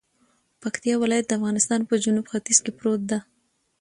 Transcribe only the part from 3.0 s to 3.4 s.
ده